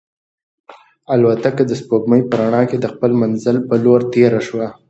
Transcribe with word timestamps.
الوتکه 1.13 1.63
د 1.67 1.71
سپوږمۍ 1.81 2.21
په 2.29 2.35
رڼا 2.39 2.61
کې 2.69 2.77
د 2.79 2.85
خپل 2.93 3.11
منزل 3.21 3.57
په 3.67 3.75
لور 3.83 4.01
تېره 4.13 4.41
شوه. 4.47 4.67